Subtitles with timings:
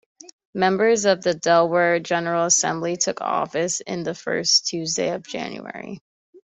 [0.55, 6.01] Members of the Delaware General Assembly took office in the first Tuesday of January.